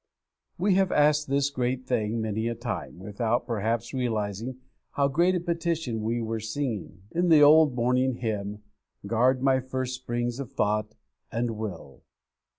[0.57, 4.57] _We have asked this great thing many a time, without, perhaps, realizing
[4.93, 8.63] how great a petition we were singing, in the old morning hymn,
[9.05, 10.95] 'Guard my first springs of thought
[11.31, 12.01] and will!'